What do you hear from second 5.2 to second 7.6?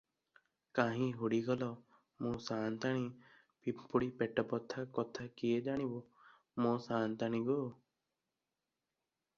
କିଏ ଜାଣିବ, ମୋ ସାଆନ୍ତାଣୀ